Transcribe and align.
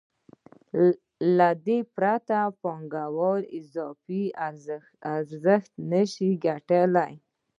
له 1.37 1.49
دې 1.65 1.79
پرته 1.95 2.39
پانګوال 2.61 3.41
اضافي 3.57 4.23
ارزښت 5.15 5.71
نشي 5.91 6.31
ګټلی 6.45 7.13